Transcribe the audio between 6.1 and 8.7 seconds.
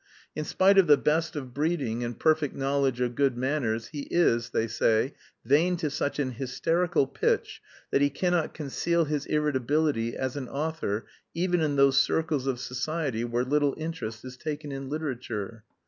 an hysterical pitch that he cannot